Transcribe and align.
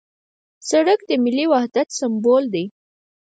سړک 0.69 0.99
د 1.09 1.11
ملي 1.23 1.45
وحدت 1.51 1.87
سمبول 1.99 2.43
دی. 2.53 2.65